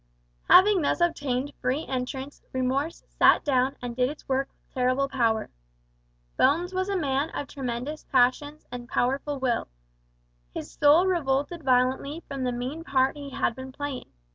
[0.49, 5.51] Having thus obtained free entrance, Remorse sat down and did its work with terrible power.
[6.37, 9.67] Bones was a man of tremendous passions and powerful will.
[10.55, 14.11] His soul revolted violently from the mean part he had been playing.